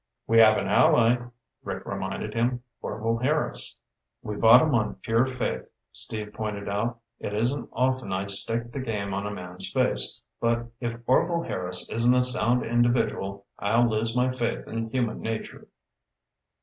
[0.25, 1.17] "We have an ally,"
[1.63, 2.33] Rick reminded.
[2.81, 3.77] "Orvil Harris."
[4.23, 6.99] "We bought him on pure faith," Steve pointed out.
[7.19, 11.87] "It isn't often I stake the game on a man's face, but if Orvil Harris
[11.91, 15.67] isn't a sound individual, I'll lose my faith in human nature."